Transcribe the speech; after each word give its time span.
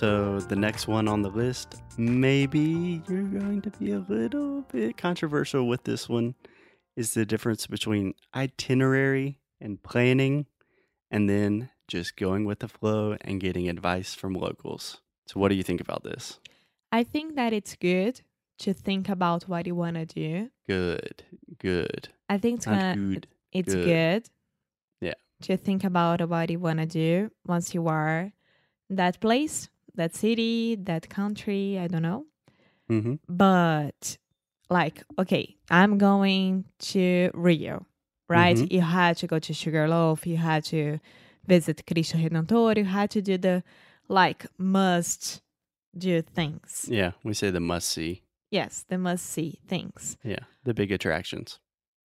So, 0.00 0.40
the 0.40 0.56
next 0.56 0.88
one 0.88 1.08
on 1.08 1.20
the 1.20 1.28
list, 1.28 1.82
maybe 1.98 3.02
you're 3.06 3.22
going 3.22 3.60
to 3.60 3.70
be 3.72 3.92
a 3.92 3.98
little 3.98 4.62
bit 4.72 4.96
controversial 4.96 5.68
with 5.68 5.84
this 5.84 6.08
one, 6.08 6.36
is 6.96 7.12
the 7.12 7.26
difference 7.26 7.66
between 7.66 8.14
itinerary 8.34 9.40
and 9.60 9.82
planning, 9.82 10.46
and 11.10 11.28
then 11.28 11.68
just 11.86 12.16
going 12.16 12.46
with 12.46 12.60
the 12.60 12.68
flow 12.68 13.18
and 13.20 13.42
getting 13.42 13.68
advice 13.68 14.14
from 14.14 14.32
locals. 14.32 15.02
So, 15.26 15.38
what 15.38 15.50
do 15.50 15.54
you 15.54 15.62
think 15.62 15.82
about 15.82 16.02
this? 16.02 16.40
I 16.90 17.04
think 17.04 17.34
that 17.34 17.52
it's 17.52 17.76
good 17.76 18.22
to 18.60 18.72
think 18.72 19.06
about 19.10 19.42
what 19.50 19.66
you 19.66 19.74
want 19.74 19.96
to 19.96 20.06
do. 20.06 20.50
Good, 20.66 21.24
good. 21.58 22.08
I 22.26 22.38
think 22.38 22.60
it's 22.60 22.64
gonna 22.64 22.96
good. 22.96 23.26
it's 23.52 23.74
good. 23.74 23.84
good. 23.84 24.30
Yeah. 25.02 25.14
To 25.42 25.58
think 25.58 25.84
about 25.84 26.26
what 26.26 26.48
you 26.48 26.58
want 26.58 26.78
to 26.78 26.86
do 26.86 27.30
once 27.44 27.74
you 27.74 27.86
are 27.86 28.32
in 28.88 28.96
that 28.96 29.20
place, 29.20 29.68
that 30.00 30.14
city, 30.14 30.76
that 30.90 31.04
country, 31.10 31.78
I 31.78 31.86
don't 31.92 32.02
know. 32.10 32.24
Mm-hmm. 32.90 33.14
But 33.28 34.16
like, 34.68 34.96
okay, 35.18 35.44
I'm 35.70 35.98
going 35.98 36.64
to 36.92 37.30
Rio, 37.34 37.86
right? 38.28 38.56
Mhm. 38.56 38.72
You 38.72 38.80
had 38.80 39.14
to 39.18 39.26
go 39.26 39.38
to 39.46 39.52
Sugarloaf, 39.52 40.26
you 40.26 40.38
had 40.38 40.64
to 40.72 40.98
visit 41.46 41.76
Cristo 41.86 42.16
Redentor, 42.18 42.76
you 42.76 42.84
had 42.84 43.10
to 43.16 43.20
do 43.30 43.36
the 43.38 43.62
like 44.08 44.46
must 44.58 45.42
do 45.96 46.22
things. 46.22 46.86
Yeah, 46.88 47.12
we 47.24 47.34
say 47.34 47.50
the 47.50 47.60
must 47.60 47.88
see. 47.88 48.22
Yes, 48.50 48.84
the 48.88 48.98
must 48.98 49.24
see 49.26 49.50
things. 49.68 50.16
Yeah, 50.24 50.44
the 50.64 50.74
big 50.74 50.90
attractions. 50.92 51.58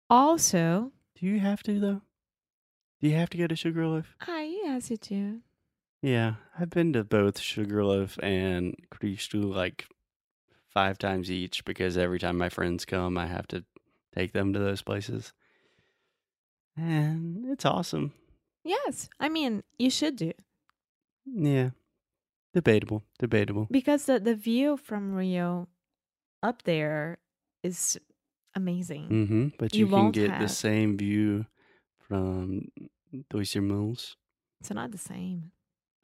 Also, 0.09 0.91
Do 1.19 1.25
you 1.25 1.39
have 1.39 1.61
to 1.63 1.79
though? 1.79 2.01
Do 3.01 3.07
you 3.09 3.15
have 3.15 3.29
to 3.31 3.37
go 3.37 3.47
to 3.47 3.55
Sugarloaf? 3.55 4.07
I 4.21 4.43
yes 4.63 4.89
you 4.91 4.97
do. 4.97 5.41
Yeah, 6.01 6.35
I've 6.57 6.69
been 6.69 6.93
to 6.93 7.03
both 7.03 7.39
Sugarloaf 7.39 8.17
and 8.23 8.75
Cristo 8.89 9.39
like 9.39 9.85
five 10.69 10.97
times 10.97 11.29
each 11.29 11.65
because 11.65 11.97
every 11.97 12.19
time 12.19 12.37
my 12.37 12.49
friends 12.49 12.85
come, 12.85 13.17
I 13.17 13.27
have 13.27 13.47
to 13.49 13.65
take 14.15 14.31
them 14.31 14.53
to 14.53 14.59
those 14.59 14.81
places. 14.81 15.33
And 16.77 17.45
it's 17.49 17.65
awesome. 17.65 18.13
Yes, 18.63 19.09
I 19.19 19.29
mean 19.29 19.63
you 19.77 19.89
should 19.89 20.15
do 20.15 20.31
Yeah. 21.25 21.71
Debatable. 22.53 23.03
Debatable. 23.19 23.67
because 23.69 24.05
the 24.05 24.19
the 24.19 24.35
view 24.35 24.77
from 24.77 25.13
Rio 25.13 25.67
up 26.41 26.63
there 26.63 27.17
is 27.63 27.99
amazing. 28.55 29.09
Mm-hmm. 29.09 29.47
But 29.57 29.75
You 29.75 29.85
you, 29.85 29.91
can 29.91 30.11
get 30.11 30.39
the 30.39 30.47
same 30.47 30.97
view 30.97 31.45
from 31.99 32.69
Dois 33.29 33.53
Irmãos. 33.55 34.15
It's 34.61 34.71
not 34.71 34.91
the 34.91 34.97
same. 34.97 35.51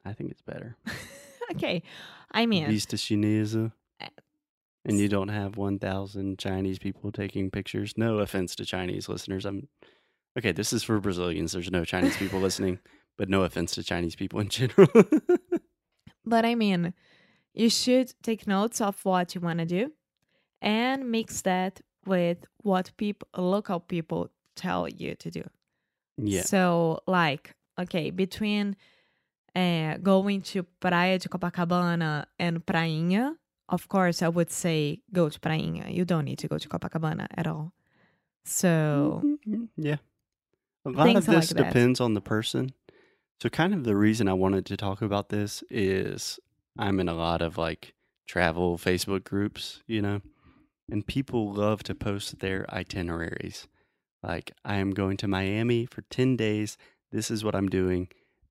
I 0.06 0.12
think 0.12 0.30
it's 0.30 0.42
better. 0.42 0.76
okay, 1.52 1.82
I 2.30 2.46
mean 2.46 2.66
Vista 2.68 2.96
Chinesa. 2.96 3.72
Uh, 4.00 4.08
And 4.84 4.98
you 4.98 5.08
don't 5.08 5.28
have 5.28 5.56
1,000 5.56 6.38
Chinese 6.38 6.78
people 6.78 7.10
taking 7.10 7.50
pictures. 7.50 7.94
No 7.96 8.18
offense 8.20 8.54
to 8.56 8.64
Chinese 8.64 9.08
listeners. 9.08 9.44
I'm 9.44 9.68
okay. 10.38 10.52
This 10.52 10.72
is 10.72 10.84
for 10.84 11.00
Brazilians. 11.00 11.52
There's 11.52 11.70
no 11.72 11.84
Chinese 11.84 12.16
people 12.16 12.38
listening, 12.40 12.78
but 13.18 13.28
no 13.28 13.42
offense 13.42 13.74
to 13.74 13.82
Chinese 13.82 14.14
people 14.16 14.38
in 14.40 14.48
general. 14.48 14.88
But 16.28 16.44
I 16.44 16.54
mean, 16.56 16.92
you 17.54 17.70
should 17.70 18.12
take 18.22 18.46
notes 18.46 18.80
of 18.80 19.04
what 19.04 19.34
you 19.34 19.40
want 19.40 19.60
to 19.60 19.64
do 19.64 19.92
and 20.60 21.10
mix 21.10 21.42
that 21.42 21.80
with 22.04 22.38
what 22.62 22.90
people, 22.96 23.28
local 23.36 23.78
people 23.80 24.30
tell 24.56 24.88
you 24.88 25.14
to 25.16 25.30
do. 25.30 25.44
yeah. 26.16 26.42
So, 26.42 27.00
like, 27.06 27.54
okay, 27.78 28.10
between 28.10 28.74
uh, 29.56 29.96
going 30.02 30.42
to 30.42 30.62
Praia 30.80 31.18
de 31.18 31.28
Copacabana 31.28 32.26
and 32.38 32.64
Prainha, 32.64 33.34
of 33.68 33.88
course, 33.88 34.22
I 34.22 34.28
would 34.28 34.50
say 34.50 35.00
go 35.12 35.28
to 35.28 35.40
Prainha. 35.40 35.92
You 35.92 36.04
don't 36.04 36.24
need 36.24 36.38
to 36.40 36.48
go 36.48 36.58
to 36.58 36.68
Copacabana 36.68 37.26
at 37.34 37.46
all. 37.46 37.72
So, 38.44 39.22
Mhm, 39.24 39.68
Yeah. 39.76 39.96
A 40.84 40.90
lot 40.90 41.16
of 41.16 41.26
this 41.26 41.50
like 41.50 41.56
depends 41.66 42.00
on 42.00 42.14
the 42.14 42.20
person. 42.20 42.72
So, 43.42 43.48
kind 43.48 43.74
of 43.74 43.82
the 43.84 43.96
reason 43.96 44.28
I 44.28 44.34
wanted 44.34 44.64
to 44.66 44.76
talk 44.76 45.02
about 45.02 45.30
this 45.30 45.64
is 45.68 46.38
I'm 46.78 47.00
in 47.00 47.08
a 47.08 47.14
lot 47.14 47.42
of 47.42 47.58
like 47.58 47.94
travel 48.28 48.78
Facebook 48.78 49.24
groups, 49.24 49.82
you 49.86 50.00
know, 50.00 50.20
and 50.88 51.06
people 51.06 51.52
love 51.52 51.82
to 51.84 51.94
post 51.94 52.38
their 52.38 52.66
itineraries. 52.72 53.66
Like, 54.22 54.52
I 54.64 54.76
am 54.76 54.92
going 54.92 55.16
to 55.18 55.28
Miami 55.28 55.86
for 55.86 56.02
10 56.02 56.36
days. 56.36 56.78
This 57.12 57.30
is 57.30 57.42
what 57.44 57.54
I'm 57.54 57.68
doing. 57.68 58.08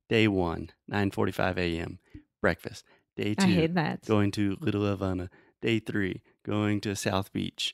Day 0.09 0.27
one, 0.27 0.71
9:45 0.91 1.57
a.m. 1.57 1.99
breakfast. 2.41 2.85
Day 3.15 3.35
I 3.37 3.45
two, 3.45 3.53
hate 3.53 3.73
that. 3.75 4.05
going 4.05 4.31
to 4.31 4.57
Little 4.59 4.85
Havana. 4.85 5.29
Day 5.61 5.79
three, 5.79 6.21
going 6.43 6.81
to 6.81 6.95
South 6.95 7.31
Beach. 7.33 7.73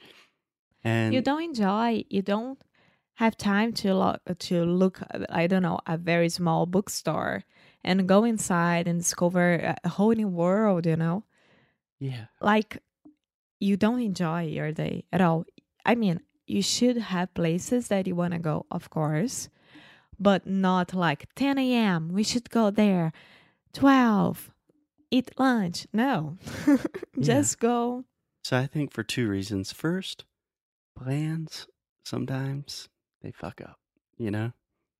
And 0.83 1.13
you 1.13 1.21
don't 1.21 1.43
enjoy 1.43 2.05
you 2.09 2.21
don't 2.21 2.59
have 3.15 3.37
time 3.37 3.71
to 3.73 3.93
look 3.93 4.19
to 4.39 4.65
look 4.65 4.99
i 5.29 5.45
don't 5.45 5.61
know 5.61 5.79
a 5.85 5.95
very 5.97 6.27
small 6.29 6.65
bookstore 6.65 7.43
and 7.83 8.07
go 8.07 8.23
inside 8.23 8.87
and 8.87 8.97
discover 8.99 9.53
a- 9.55 9.77
a 9.83 9.89
whole 9.89 10.11
new 10.13 10.27
world 10.27 10.85
you 10.87 10.95
know 10.95 11.23
yeah, 11.99 12.25
like 12.41 12.79
you 13.59 13.77
don't 13.77 14.01
enjoy 14.01 14.41
your 14.47 14.71
day 14.71 15.03
at 15.11 15.21
all 15.21 15.45
i 15.85 15.93
mean 15.93 16.19
you 16.47 16.63
should 16.63 16.97
have 16.97 17.31
places 17.35 17.89
that 17.89 18.07
you 18.07 18.15
want 18.15 18.33
to 18.33 18.39
go 18.39 18.65
of 18.71 18.89
course 18.89 19.49
but 20.21 20.45
not 20.45 20.93
like 20.93 21.27
10 21.35 21.57
a.m 21.57 22.09
we 22.13 22.23
should 22.23 22.49
go 22.49 22.69
there 22.69 23.11
12 23.73 24.51
eat 25.09 25.31
lunch 25.39 25.87
no 25.91 26.37
just 27.19 27.59
go 27.59 28.05
So 28.43 28.57
I 28.57 28.65
think 28.67 28.91
for 28.91 29.03
two 29.03 29.27
reasons. 29.29 29.71
First, 29.71 30.25
plans 30.97 31.67
sometimes 32.03 32.89
they 33.21 33.31
fuck 33.31 33.61
up, 33.61 33.77
you 34.17 34.31
know? 34.31 34.53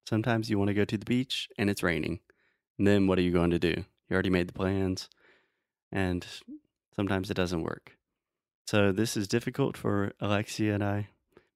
Sometimes 0.08 0.50
you 0.50 0.60
want 0.60 0.68
to 0.70 0.76
go 0.76 0.86
to 0.86 0.98
the 0.98 1.06
beach 1.06 1.50
and 1.58 1.70
it's 1.70 1.82
raining. 1.84 2.20
And 2.78 2.86
then 2.88 3.08
what 3.08 3.18
are 3.18 3.24
you 3.24 3.32
going 3.32 3.50
to 3.52 3.60
do? 3.60 3.76
You 4.08 4.14
already 4.14 4.30
made 4.30 4.48
the 4.48 4.54
plans 4.54 5.10
and 5.92 6.26
sometimes 6.96 7.32
it 7.32 7.34
doesn't 7.36 7.64
work. 7.64 7.98
So 8.68 8.92
this 8.92 9.18
is 9.18 9.28
difficult 9.28 9.76
for 9.76 10.14
Alexia 10.20 10.74
and 10.76 10.84
I 10.84 11.10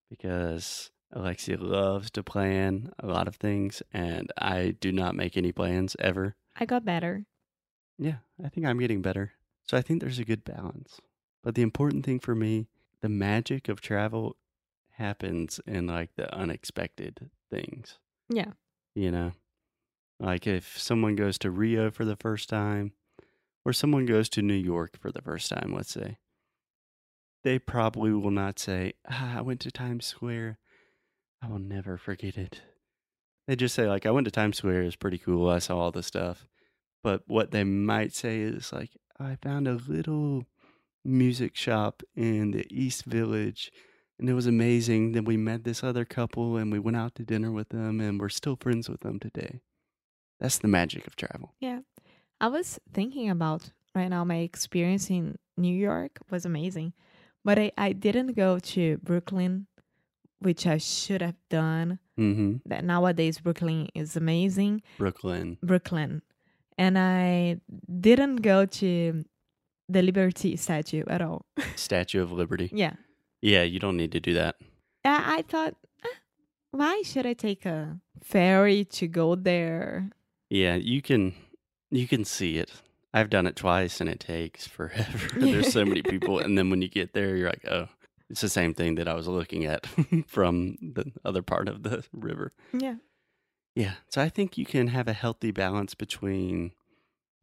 because 0.09 0.89
Alexia 1.11 1.57
loves 1.57 2.11
to 2.11 2.23
plan 2.23 2.91
a 2.99 3.07
lot 3.07 3.27
of 3.27 3.35
things 3.35 3.81
and 3.93 4.31
I 4.37 4.75
do 4.79 4.91
not 4.91 5.15
make 5.15 5.37
any 5.37 5.51
plans 5.51 5.95
ever. 5.99 6.35
i 6.57 6.65
got 6.65 6.85
better 6.85 7.25
Yeah, 7.97 8.17
I 8.43 8.49
think 8.49 8.65
I'm 8.65 8.79
getting 8.79 9.01
better. 9.01 9.33
So 9.63 9.77
I 9.77 9.81
think 9.81 10.01
there's 10.01 10.19
a 10.19 10.25
good 10.25 10.43
balance. 10.43 10.99
But 11.43 11.55
the 11.55 11.61
important 11.61 12.05
thing 12.05 12.19
for 12.19 12.35
me, 12.35 12.67
the 13.01 13.09
magic 13.09 13.69
of 13.69 13.81
travel 13.81 14.35
happens 14.91 15.59
in 15.65 15.87
like 15.87 16.15
the 16.15 16.33
unexpected 16.35 17.29
things, 17.49 17.99
yeah 18.29 18.53
you 18.95 19.11
know? 19.11 19.33
Like 20.19 20.47
if 20.47 20.79
someone 20.79 21.15
goes 21.15 21.37
to 21.39 21.51
Rio 21.51 21.91
for 21.91 22.05
the 22.05 22.15
first 22.15 22.49
time 22.49 22.93
or 23.65 23.73
someone 23.73 24.05
goes 24.05 24.29
to 24.29 24.41
New 24.41 24.53
York 24.53 24.97
for 24.97 25.11
the 25.11 25.21
first 25.21 25.49
time, 25.49 25.73
let's 25.75 25.91
say, 25.91 26.17
they 27.43 27.59
probably 27.59 28.11
will 28.13 28.31
not 28.31 28.57
say, 28.57 28.93
ah, 29.09 29.37
I 29.37 29.41
went 29.41 29.59
to 29.61 29.71
Times 29.71 30.05
Square. 30.05 30.57
I 31.45 31.51
will 31.51 31.59
never 31.59 31.97
forget 31.97 32.37
it. 32.37 32.61
They 33.47 33.55
just 33.55 33.75
say, 33.75 33.87
like, 33.87 34.05
I 34.05 34.11
went 34.11 34.25
to 34.25 34.31
Times 34.31 34.57
Square. 34.57 34.83
It's 34.83 34.95
pretty 34.95 35.19
cool. 35.19 35.47
I 35.47 35.59
saw 35.59 35.77
all 35.77 35.91
the 35.91 36.01
stuff. 36.01 36.47
But 37.03 37.21
what 37.27 37.51
they 37.51 37.63
might 37.63 38.15
say 38.15 38.39
is, 38.39 38.73
like, 38.73 38.89
I 39.19 39.37
found 39.43 39.67
a 39.67 39.73
little 39.73 40.45
music 41.03 41.55
shop 41.55 42.01
in 42.15 42.51
the 42.51 42.65
East 42.71 43.05
Village 43.05 43.71
and 44.17 44.29
it 44.29 44.33
was 44.33 44.47
amazing. 44.47 45.11
Then 45.11 45.25
we 45.25 45.37
met 45.37 45.63
this 45.63 45.83
other 45.83 46.03
couple 46.03 46.57
and 46.57 46.71
we 46.71 46.79
went 46.79 46.97
out 46.97 47.15
to 47.15 47.23
dinner 47.23 47.51
with 47.51 47.69
them 47.69 48.01
and 48.01 48.19
we're 48.19 48.29
still 48.29 48.57
friends 48.59 48.89
with 48.89 49.01
them 49.01 49.19
today. 49.19 49.61
That's 50.39 50.57
the 50.57 50.67
magic 50.67 51.05
of 51.05 51.15
travel. 51.15 51.53
Yeah. 51.59 51.81
I 52.41 52.47
was 52.47 52.79
thinking 52.91 53.29
about 53.29 53.71
right 53.93 54.07
now 54.07 54.23
my 54.23 54.37
experience 54.37 55.09
in 55.09 55.37
New 55.57 55.73
York 55.73 56.17
was 56.31 56.45
amazing. 56.45 56.93
But 57.43 57.59
I, 57.59 57.71
I 57.77 57.93
didn't 57.93 58.35
go 58.35 58.57
to 58.57 58.97
Brooklyn, 59.03 59.67
which 60.39 60.65
I 60.67 60.77
should 60.77 61.21
have 61.21 61.35
done. 61.49 61.99
Mm-hmm. 62.19 62.57
That 62.69 62.83
nowadays 62.83 63.39
Brooklyn 63.39 63.89
is 63.93 64.15
amazing. 64.15 64.81
Brooklyn. 64.97 65.57
Brooklyn. 65.61 66.21
and 66.77 66.97
I 66.97 67.57
didn't 68.01 68.37
go 68.37 68.65
to 68.65 69.23
the 69.87 70.01
Liberty 70.01 70.55
statue 70.57 71.03
at 71.07 71.21
all. 71.21 71.45
Statue 71.75 72.21
of 72.21 72.31
Liberty. 72.31 72.69
yeah. 72.73 72.93
Yeah, 73.41 73.61
you 73.63 73.79
don't 73.79 73.97
need 73.97 74.11
to 74.13 74.19
do 74.19 74.33
that. 74.33 74.55
I, 75.03 75.37
I 75.37 75.41
thought, 75.43 75.75
"Eh, 76.03 76.17
why 76.71 77.03
should 77.03 77.25
I 77.27 77.33
take 77.33 77.65
a 77.65 77.99
ferry 78.23 78.83
to 78.85 79.07
go 79.07 79.35
there? 79.35 80.09
Yeah, 80.49 80.75
you 80.75 81.01
can 81.01 81.33
you 81.91 82.07
can 82.07 82.25
see 82.25 82.57
it. 82.57 82.71
I've 83.13 83.29
done 83.29 83.45
it 83.45 83.55
twice 83.55 84.01
and 84.01 84.09
it 84.09 84.19
takes 84.19 84.67
forever. 84.67 85.27
There's 85.39 85.71
so 85.71 85.85
many 85.85 86.01
people 86.01 86.39
and 86.39 86.57
then 86.57 86.69
when 86.71 86.81
you 86.81 86.87
get 86.89 87.13
there 87.13 87.35
you're 87.35 87.49
like, 87.49 87.65
"Oh, 87.69 87.87
it's 88.29 88.41
the 88.41 88.49
same 88.49 88.73
thing 88.73 88.95
that 88.95 89.07
I 89.07 89.13
was 89.13 89.27
looking 89.27 89.65
at 89.65 89.85
from 90.27 90.77
the 90.81 91.11
other 91.23 91.41
part 91.41 91.67
of 91.69 91.83
the 91.83 92.03
river." 92.13 92.53
Yeah. 92.73 92.95
Yeah. 93.75 93.95
So 94.09 94.21
I 94.21 94.29
think 94.29 94.57
you 94.57 94.65
can 94.65 94.87
have 94.87 95.07
a 95.07 95.13
healthy 95.13 95.51
balance 95.51 95.95
between 95.95 96.71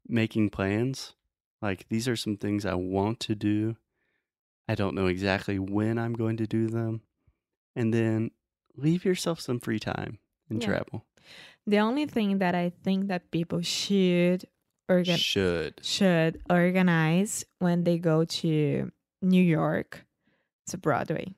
making 0.09 0.51
plans. 0.51 1.15
Like 1.61 1.89
these 1.89 2.09
are 2.09 2.17
some 2.17 2.37
things 2.37 2.65
I 2.67 2.75
want 2.75 3.21
to 3.21 3.35
do. 3.35 3.77
I 4.69 4.75
don't 4.75 4.95
know 4.95 5.07
exactly 5.07 5.59
when 5.59 5.99
I'm 5.99 6.15
going 6.15 6.37
to 6.39 6.47
do 6.47 6.69
them. 6.69 7.03
And 7.77 7.93
then 7.93 8.31
leave 8.77 9.05
yourself 9.05 9.41
some 9.41 9.61
free 9.61 9.79
time 9.79 10.19
and 10.49 10.63
Yeah. 10.63 10.69
travel. 10.69 11.05
The 11.67 11.79
only 11.79 12.07
thing 12.07 12.39
that 12.39 12.55
I 12.55 12.71
think 12.83 13.09
that 13.09 13.31
people 13.31 13.61
should 13.63 14.47
organ- 14.89 15.17
Should. 15.19 15.85
should 15.85 16.41
organize 16.51 17.45
when 17.61 17.85
they 17.85 17.99
go 17.99 18.25
to 18.25 18.91
New 19.21 19.43
York 19.43 20.05
to 20.69 20.79
Broadway. 20.79 21.35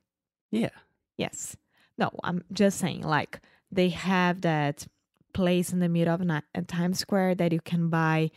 Yeah. 0.50 0.70
Yes. 1.16 1.56
No, 1.98 2.10
I'm 2.22 2.42
just 2.52 2.78
saying, 2.78 3.02
like, 3.02 3.40
they 3.70 3.88
have 3.90 4.40
that 4.42 4.86
place 5.32 5.72
in 5.72 5.80
the 5.80 5.88
middle 5.88 6.14
of 6.14 6.20
Ni- 6.20 6.40
uh, 6.54 6.62
Times 6.66 6.98
Square 6.98 7.36
that 7.36 7.52
you 7.52 7.60
can 7.60 7.88
buy 7.88 8.30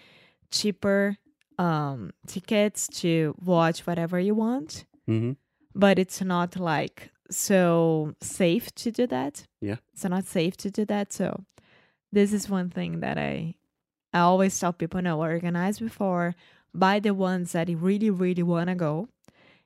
cheaper 0.51 1.17
um, 1.59 2.11
tickets 2.27 2.87
to 3.01 3.35
watch 3.43 3.85
whatever 3.87 4.19
you 4.19 4.35
want, 4.35 4.85
hmm 5.05 5.33
but 5.73 5.99
it's 5.99 6.21
not 6.23 6.55
like 6.55 7.11
so 7.29 8.15
safe 8.19 8.73
to 8.73 8.89
do 8.91 9.05
that. 9.05 9.45
Yeah. 9.61 9.75
It's 9.93 10.03
not 10.03 10.25
safe 10.25 10.57
to 10.57 10.71
do 10.71 10.85
that. 10.85 11.13
So, 11.13 11.43
this 12.11 12.33
is 12.33 12.49
one 12.49 12.71
thing 12.71 12.99
that 13.01 13.17
I, 13.19 13.55
I 14.11 14.19
always 14.21 14.59
tell 14.59 14.73
people 14.73 15.01
no, 15.03 15.19
organize 15.19 15.77
before, 15.79 16.33
buy 16.73 16.99
the 16.99 17.13
ones 17.13 17.51
that 17.51 17.69
you 17.69 17.77
really, 17.77 18.09
really 18.09 18.41
want 18.41 18.69
to 18.69 18.75
go. 18.75 19.09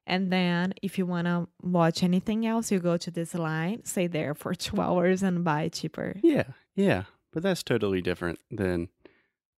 And 0.08 0.32
then 0.32 0.74
if 0.82 0.98
you 0.98 1.06
want 1.06 1.28
to 1.28 1.48
watch 1.62 2.04
anything 2.04 2.46
else, 2.46 2.72
you 2.72 2.80
go 2.80 2.98
to 2.98 3.12
this 3.12 3.34
line, 3.34 3.86
stay 3.86 4.08
there 4.08 4.34
for 4.34 4.54
two 4.66 4.82
hours 4.82 5.24
and 5.24 5.44
buy 5.44 5.70
cheaper. 5.70 6.18
Yeah. 6.24 6.48
Yeah. 6.76 7.04
But 7.32 7.44
that's 7.44 7.64
totally 7.64 8.02
different 8.02 8.40
than 8.50 8.90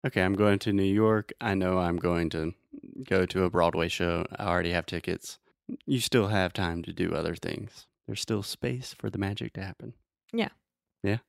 okay, 0.05 0.21
I'm 0.21 0.35
going 0.35 0.59
to 0.59 0.73
New 0.73 0.83
York. 0.83 1.31
I 1.39 1.55
know 1.55 1.79
I'm 1.79 1.97
going 1.97 2.29
to 2.31 2.53
go 3.07 3.25
to 3.25 3.43
a 3.43 3.49
Broadway 3.49 3.87
show. 3.87 4.25
I 4.37 4.45
already 4.45 4.71
have 4.71 4.85
tickets. 4.85 5.39
You 5.85 5.99
still 5.99 6.27
have 6.27 6.53
time 6.53 6.83
to 6.83 6.93
do 6.93 7.13
other 7.13 7.35
things. 7.35 7.87
There's 8.05 8.21
still 8.21 8.43
space 8.43 8.93
for 8.97 9.09
the 9.09 9.17
magic 9.17 9.53
to 9.53 9.63
happen. 9.63 9.93
Yeah. 10.33 10.49
Yeah. 11.03 11.19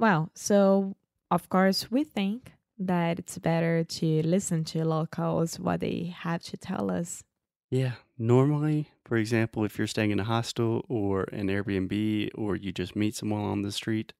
Well, 0.00 0.30
so 0.34 0.96
of 1.30 1.48
course, 1.48 1.90
we 1.90 2.04
think 2.04 2.52
that 2.78 3.18
it's 3.18 3.38
better 3.38 3.84
to 3.84 4.22
listen 4.22 4.64
to 4.64 4.84
locals, 4.84 5.58
what 5.58 5.80
they 5.80 6.14
have 6.16 6.42
to 6.44 6.56
tell 6.56 6.90
us. 6.90 7.24
Yeah. 7.70 7.92
Normally, 8.18 8.90
for 9.04 9.16
example, 9.16 9.64
if 9.64 9.78
you're 9.78 9.86
staying 9.86 10.10
in 10.10 10.20
a 10.20 10.24
hostel 10.24 10.84
or 10.88 11.24
an 11.24 11.48
Airbnb 11.48 12.30
or 12.34 12.56
you 12.56 12.72
just 12.72 12.96
meet 12.96 13.14
someone 13.14 13.42
on 13.42 13.62
the 13.62 13.72
street, 13.72 14.12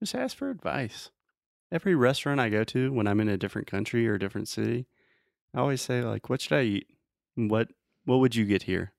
just 0.00 0.14
ask 0.14 0.36
for 0.36 0.50
advice. 0.50 1.10
Every 1.72 1.94
restaurant 1.94 2.40
I 2.40 2.48
go 2.48 2.64
to 2.64 2.92
when 2.92 3.06
I'm 3.06 3.20
in 3.20 3.28
a 3.28 3.36
different 3.36 3.66
country 3.66 4.08
or 4.08 4.14
a 4.14 4.18
different 4.18 4.48
city, 4.48 4.86
I 5.54 5.60
always 5.60 5.82
say 5.82 6.02
like, 6.02 6.28
"What 6.28 6.40
should 6.40 6.56
I 6.58 6.62
eat? 6.62 6.86
What 7.34 7.68
what 8.04 8.18
would 8.18 8.34
you 8.34 8.44
get 8.44 8.62
here?" 8.62 8.92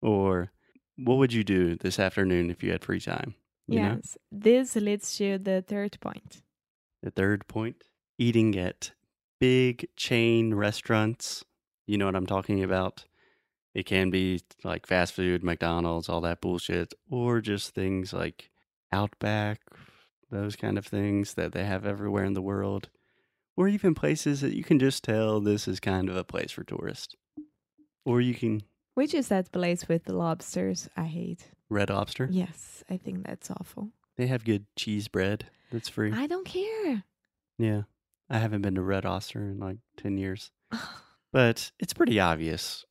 Or 0.00 0.52
"What 0.96 1.18
would 1.18 1.32
you 1.32 1.44
do 1.44 1.76
this 1.76 1.98
afternoon 1.98 2.50
if 2.50 2.62
you 2.62 2.70
had 2.72 2.84
free 2.84 3.00
time?" 3.00 3.34
You 3.66 3.80
know? 3.80 3.94
yes. 3.96 4.16
This 4.30 4.76
leads 4.76 5.16
to 5.16 5.38
the 5.38 5.62
third 5.66 5.98
point. 6.00 6.42
The 7.02 7.10
third 7.10 7.46
point, 7.48 7.84
eating 8.18 8.56
at 8.58 8.92
big 9.40 9.88
chain 9.96 10.54
restaurants. 10.54 11.44
You 11.86 11.98
know 11.98 12.06
what 12.06 12.16
I'm 12.16 12.26
talking 12.26 12.62
about? 12.62 13.04
It 13.74 13.86
can 13.86 14.10
be 14.10 14.40
like 14.62 14.86
fast 14.86 15.12
food, 15.14 15.42
McDonald's, 15.42 16.08
all 16.08 16.20
that 16.22 16.40
bullshit, 16.40 16.94
or 17.10 17.40
just 17.40 17.74
things 17.74 18.12
like 18.12 18.50
Outback, 18.92 19.60
those 20.30 20.54
kind 20.54 20.78
of 20.78 20.86
things 20.86 21.34
that 21.34 21.52
they 21.52 21.64
have 21.64 21.84
everywhere 21.84 22.24
in 22.24 22.34
the 22.34 22.42
world, 22.42 22.88
or 23.56 23.66
even 23.66 23.94
places 23.94 24.40
that 24.40 24.54
you 24.54 24.62
can 24.62 24.78
just 24.78 25.02
tell 25.02 25.40
this 25.40 25.66
is 25.66 25.80
kind 25.80 26.08
of 26.08 26.16
a 26.16 26.22
place 26.22 26.52
for 26.52 26.62
tourists. 26.62 27.16
Or 28.04 28.20
you 28.20 28.34
can 28.34 28.62
Which 28.94 29.14
is 29.14 29.28
that 29.28 29.50
place 29.50 29.88
with 29.88 30.04
the 30.04 30.14
lobsters 30.14 30.88
I 30.96 31.04
hate? 31.04 31.48
Red 31.68 31.90
Lobster. 31.90 32.28
Yes, 32.30 32.84
I 32.88 32.96
think 32.96 33.26
that's 33.26 33.50
awful. 33.50 33.88
They 34.16 34.28
have 34.28 34.44
good 34.44 34.66
cheese 34.76 35.08
bread 35.08 35.46
that's 35.72 35.88
free. 35.88 36.12
I 36.12 36.26
don't 36.28 36.46
care. 36.46 37.02
yeah. 37.58 37.82
I 38.30 38.38
haven't 38.38 38.62
been 38.62 38.76
to 38.76 38.82
Red 38.82 39.04
Lobster 39.04 39.40
in 39.40 39.58
like 39.58 39.78
10 39.96 40.16
years. 40.18 40.50
But 41.32 41.72
it's 41.80 41.92
pretty 41.92 42.20
obvious 42.20 42.84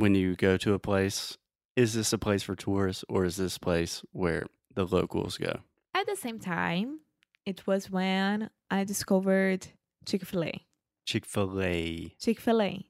when 0.00 0.14
you 0.14 0.36
go 0.36 0.56
to 0.58 0.74
a 0.74 0.78
place 0.78 1.38
is 1.76 1.92
this 1.92 2.12
a 2.12 2.18
place 2.18 2.42
for 2.42 2.56
tourists 2.56 3.04
or 3.08 3.24
is 3.24 3.36
this 3.36 3.58
place 3.58 4.02
where 4.12 4.46
the 4.74 4.86
locals 4.86 5.36
go? 5.36 5.60
At 5.94 6.06
the 6.06 6.16
same 6.16 6.38
time, 6.38 7.00
it 7.44 7.66
was 7.66 7.90
when 7.90 8.50
I 8.70 8.84
discovered 8.84 9.68
Chick 10.06 10.24
fil 10.24 10.44
A. 10.44 10.66
Chick 11.04 11.26
fil 11.26 11.60
A. 11.60 12.14
Chick 12.18 12.40
fil 12.40 12.62
A. 12.62 12.86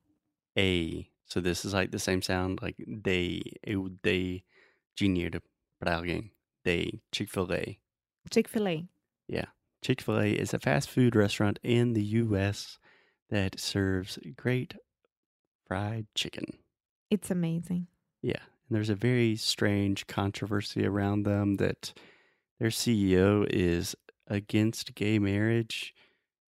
A. 0.57 1.11
So 1.27 1.41
this 1.41 1.65
is 1.65 1.75
like 1.75 1.91
the 1.91 1.99
same 1.99 2.23
sound 2.23 2.61
like 2.63 2.77
they, 2.87 3.43
eu 3.67 3.89
dei 4.03 4.45
dinheiro 4.97 5.41
para 5.81 5.97
alguém. 5.97 6.31
They, 6.65 7.01
Chick 7.13 7.29
fil 7.29 7.53
A. 7.53 7.79
Chick 8.31 8.49
fil 8.49 8.69
A. 8.69 8.85
Yeah. 9.29 9.47
Chick 9.83 10.01
fil 10.01 10.21
A 10.21 10.31
is 10.31 10.55
a 10.55 10.61
fast 10.61 10.89
food 10.89 11.17
restaurant 11.17 11.59
in 11.63 11.93
the 11.93 12.05
U.S. 12.05 12.79
that 13.31 13.59
serves 13.59 14.19
great 14.37 14.77
fried 15.67 16.07
chicken. 16.15 16.59
It's 17.11 17.31
amazing. 17.31 17.87
Yeah. 18.23 18.41
And 18.69 18.77
there's 18.77 18.91
a 18.91 18.97
very 18.97 19.37
strange 19.37 20.07
controversy 20.07 20.85
around 20.85 21.23
them 21.23 21.55
that 21.55 21.93
their 22.59 22.71
CEO 22.71 23.47
is 23.49 23.95
against 24.27 24.95
gay 24.95 25.19
marriage. 25.19 25.95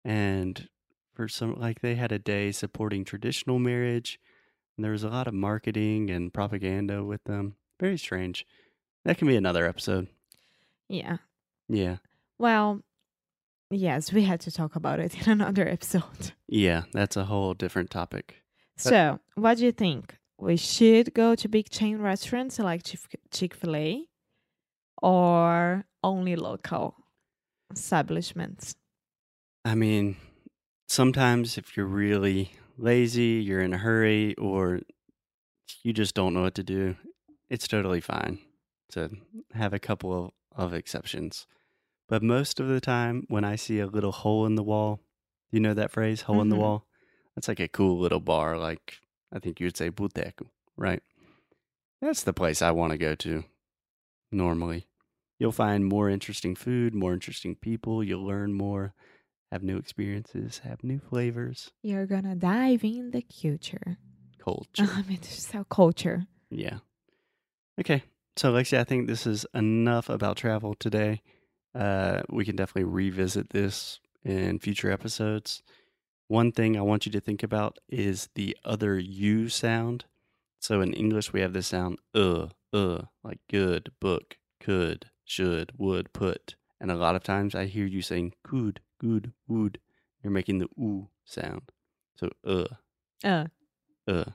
And 0.04 0.68
for 1.14 1.28
some, 1.28 1.60
like, 1.60 1.82
they 1.82 1.96
had 1.96 2.12
a 2.12 2.20
day 2.20 2.52
supporting 2.52 3.06
traditional 3.06 3.60
marriage. 3.60 4.20
And 4.76 4.84
there 4.84 4.92
was 4.92 5.04
a 5.04 5.10
lot 5.10 5.28
of 5.28 5.34
marketing 5.34 6.10
and 6.10 6.34
propaganda 6.34 7.04
with 7.04 7.24
them. 7.26 7.56
Very 7.80 7.98
strange. 7.98 8.46
That 9.06 9.18
can 9.18 9.28
be 9.28 9.36
another 9.36 9.66
episode. 9.68 10.08
Yeah. 10.90 11.18
Yeah. 11.70 11.98
Well, 12.40 12.82
yes, 13.70 14.12
we 14.12 14.24
had 14.24 14.40
to 14.42 14.52
talk 14.52 14.76
about 14.76 15.00
it 15.00 15.16
in 15.28 15.32
another 15.32 15.68
episode. 15.68 16.32
Yeah. 16.48 16.84
That's 16.94 17.18
a 17.18 17.26
whole 17.26 17.54
different 17.54 17.92
topic. 17.92 18.38
So, 18.80 19.20
what 19.36 19.58
do 19.58 19.66
you 19.66 19.72
think? 19.72 20.18
We 20.40 20.56
should 20.58 21.14
go 21.14 21.36
to 21.36 21.50
big 21.50 21.70
chain 21.70 21.98
restaurants 21.98 22.60
like 22.60 22.84
Chick 23.32 23.56
fil 23.56 23.76
A 23.76 24.08
or 25.02 25.86
only 26.04 26.36
local 26.36 26.96
establishments? 27.72 28.76
I 29.66 29.76
mean, 29.76 30.16
sometimes 30.88 31.58
if 31.58 31.76
you're 31.76 31.86
really 31.86 32.52
lazy, 32.78 33.42
you're 33.46 33.62
in 33.62 33.74
a 33.74 33.78
hurry, 33.78 34.36
or 34.36 34.82
you 35.84 35.94
just 35.94 36.16
don't 36.16 36.34
know 36.34 36.44
what 36.44 36.56
to 36.56 36.64
do, 36.64 36.96
it's 37.50 37.68
totally 37.68 38.02
fine 38.02 38.40
to 38.92 39.10
have 39.54 39.74
a 39.74 39.80
couple 39.80 40.26
of, 40.26 40.32
of 40.68 40.74
exceptions. 40.74 41.46
But 42.08 42.24
most 42.24 42.60
of 42.60 42.68
the 42.68 42.80
time, 42.80 43.26
when 43.28 43.44
I 43.44 43.56
see 43.58 43.80
a 43.80 43.88
little 43.88 44.14
hole 44.14 44.46
in 44.46 44.56
the 44.56 44.64
wall, 44.64 45.02
you 45.52 45.60
know 45.60 45.74
that 45.74 45.92
phrase, 45.92 46.22
hole 46.22 46.42
in 46.42 46.50
the 46.50 46.56
Mhm. 46.56 46.60
wall? 46.60 46.88
That's 47.36 47.48
like 47.48 47.60
a 47.60 47.68
cool 47.68 48.00
little 48.00 48.20
bar, 48.22 48.58
like 48.58 49.00
I 49.32 49.40
think 49.40 49.60
you 49.60 49.66
would 49.68 49.78
say 49.78 49.90
boteco, 49.90 50.48
right? 50.78 51.02
That's 52.02 52.24
the 52.24 52.34
place 52.34 52.62
I 52.62 52.72
want 52.72 52.92
to 52.92 52.98
go 52.98 53.16
to 53.16 53.44
normally. 54.32 54.88
You'll 55.40 55.52
find 55.52 55.86
more 55.86 56.10
interesting 56.10 56.56
food, 56.56 56.96
more 56.96 57.14
interesting 57.14 57.56
people, 57.56 58.04
you'll 58.04 58.26
learn 58.26 58.54
more, 58.54 58.94
have 59.52 59.64
new 59.64 59.78
experiences, 59.78 60.60
have 60.60 60.84
new 60.84 61.00
flavors, 61.00 61.72
You're 61.84 62.08
gonna 62.08 62.36
dive 62.36 62.84
in 62.84 63.12
the 63.12 63.22
culture. 63.22 63.98
culture. 64.40 64.90
I 64.94 65.02
mean, 65.04 65.20
just 65.22 65.54
our 65.54 65.66
culture. 65.66 66.26
Yeah. 66.50 66.80
Okay. 67.80 68.04
So, 68.36 68.54
Lexi, 68.54 68.78
I 68.78 68.84
think 68.84 69.08
this 69.08 69.26
is 69.28 69.46
enough 69.54 70.10
about 70.10 70.38
travel 70.38 70.76
today. 70.76 71.22
Uh, 71.74 72.22
we 72.30 72.46
can 72.46 72.56
definitely 72.56 72.84
revisit 72.86 73.50
this 73.50 74.00
in 74.24 74.60
future 74.60 74.92
episodes. 74.92 75.64
One 76.28 76.52
thing 76.52 76.76
I 76.76 76.82
want 76.82 77.06
you 77.06 77.12
to 77.14 77.22
think 77.22 77.42
about 77.42 77.78
is 77.88 78.30
the 78.36 78.58
other 78.66 79.00
U 79.00 79.50
sound. 79.50 80.06
So 80.60 80.82
in 80.82 80.94
English, 80.94 81.32
we 81.32 81.42
have 81.42 81.54
this 81.54 81.68
sound 81.68 82.00
uh, 82.14 82.48
uh, 82.74 83.04
like 83.24 83.40
good, 83.50 83.92
book, 84.00 84.38
could, 84.60 85.10
should, 85.24 85.72
would, 85.78 86.12
put. 86.12 86.56
And 86.82 86.92
a 86.92 86.96
lot 86.96 87.16
of 87.16 87.24
times 87.24 87.56
I 87.56 87.66
hear 87.66 87.86
you 87.86 88.02
saying 88.02 88.34
could, 88.44 88.82
good, 89.00 89.32
would. 89.48 89.80
You're 90.22 90.32
making 90.32 90.60
the 90.60 90.68
oo 90.78 91.08
sound. 91.24 91.72
So 92.16 92.30
uh. 92.46 92.76
Uh. 93.24 93.46
Uh. 94.08 94.32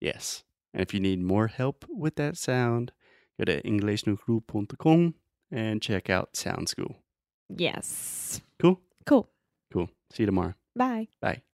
Yes. 0.00 0.44
And 0.74 0.82
if 0.82 0.92
you 0.92 1.00
need 1.00 1.20
more 1.20 1.46
help 1.46 1.84
with 1.88 2.16
that 2.16 2.36
sound, 2.36 2.92
go 3.38 3.44
to 3.44 3.62
EnglishNucru.com 3.62 5.14
and 5.50 5.82
check 5.82 6.10
out 6.10 6.36
Sound 6.36 6.68
School. 6.68 6.96
Yes. 7.48 8.40
Cool. 8.58 8.80
Cool. 9.04 9.28
Cool. 9.72 9.90
See 10.12 10.22
you 10.22 10.26
tomorrow. 10.26 10.54
Bye. 10.74 11.08
Bye. 11.20 11.42